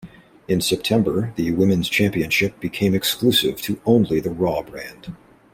[0.47, 5.15] In September, the Women's Championship became exclusive to only the Raw brand.